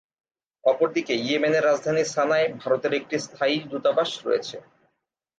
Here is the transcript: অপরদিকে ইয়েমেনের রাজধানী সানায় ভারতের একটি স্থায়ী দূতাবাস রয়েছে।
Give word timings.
অপরদিকে 0.63 1.13
ইয়েমেনের 1.17 1.65
রাজধানী 1.65 2.03
সানায় 2.05 2.47
ভারতের 2.61 2.93
একটি 2.93 3.15
স্থায়ী 3.19 3.57
দূতাবাস 3.71 4.11
রয়েছে। 4.25 4.57